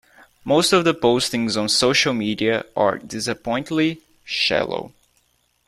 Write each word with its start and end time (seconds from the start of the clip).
Most 0.43 0.73
of 0.73 0.83
the 0.83 0.95
postings 0.95 1.55
on 1.55 1.69
social 1.69 2.11
media 2.11 2.65
are 2.75 2.97
disappointingly 2.97 4.01
shallow. 4.23 4.93